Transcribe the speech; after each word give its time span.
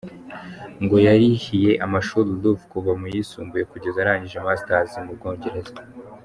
Ngo 0.83 0.95
yarihiye 1.05 1.71
amashuri 1.85 2.29
Ruth 2.41 2.63
kuva 2.71 2.91
mu 2.99 3.05
yisumbuye 3.13 3.63
kugeza 3.71 3.97
arangije 3.99 4.37
Masters 4.45 4.91
mu 5.05 5.13
Bwongereza. 5.17 5.73